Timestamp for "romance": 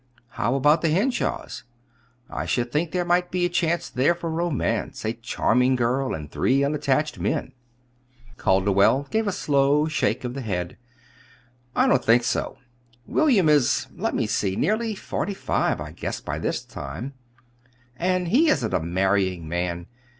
4.33-5.05